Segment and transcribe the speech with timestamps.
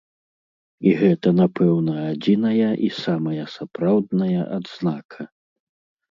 [0.91, 5.21] І гэта, напэўна, адзіная і самая сапраўдная адзнака.